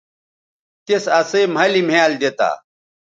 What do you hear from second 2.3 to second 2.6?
تا